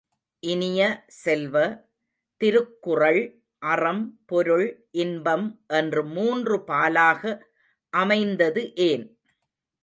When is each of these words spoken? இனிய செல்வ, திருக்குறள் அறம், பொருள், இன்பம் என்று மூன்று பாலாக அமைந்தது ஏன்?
இனிய 0.43 0.81
செல்வ, 1.05 1.55
திருக்குறள் 2.41 3.19
அறம், 3.61 4.01
பொருள், 4.25 4.65
இன்பம் 4.91 5.45
என்று 5.67 6.03
மூன்று 6.05 6.57
பாலாக 6.67 7.21
அமைந்தது 7.93 8.63
ஏன்? 8.75 9.05